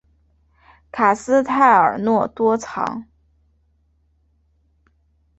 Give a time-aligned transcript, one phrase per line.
[0.91, 3.05] 卡斯泰尔诺多藏。